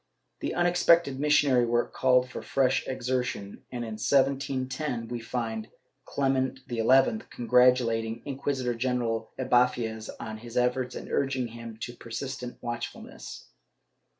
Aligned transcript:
This 0.39 0.49
unex 0.53 0.83
pected 0.83 1.19
missionary 1.19 1.63
work 1.67 1.93
called 1.93 2.27
for 2.27 2.41
fresh 2.41 2.87
exertion 2.87 3.61
and, 3.71 3.83
in 3.85 3.97
1710, 4.01 5.07
we 5.09 5.19
find 5.19 5.69
Clement 6.05 6.61
XI 6.67 6.87
congratulating 7.29 8.23
Inquisitor 8.25 8.73
general 8.73 9.29
Ibanez 9.37 10.09
on 10.19 10.39
his 10.39 10.57
efforts 10.57 10.95
and 10.95 11.11
urging 11.11 11.49
him 11.49 11.77
to 11.81 11.93
persistent 11.93 12.57
watchfulness. 12.63 13.45